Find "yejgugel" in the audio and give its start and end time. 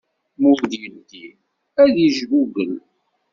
1.99-2.73